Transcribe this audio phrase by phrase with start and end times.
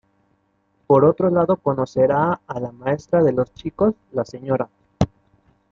[0.87, 4.67] Por otro lado conocerá a la maestra de los chicos, la Sra.